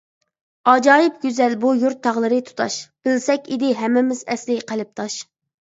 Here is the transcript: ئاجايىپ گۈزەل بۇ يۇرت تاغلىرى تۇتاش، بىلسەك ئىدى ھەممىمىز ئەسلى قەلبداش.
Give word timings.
ئاجايىپ 0.71 1.19
گۈزەل 1.25 1.53
بۇ 1.65 1.75
يۇرت 1.83 2.01
تاغلىرى 2.09 2.41
تۇتاش، 2.49 2.81
بىلسەك 3.05 3.53
ئىدى 3.55 3.71
ھەممىمىز 3.85 4.29
ئەسلى 4.33 4.61
قەلبداش. 4.73 5.25